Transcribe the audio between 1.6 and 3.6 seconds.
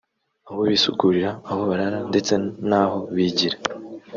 barara ndetse n’aho bigira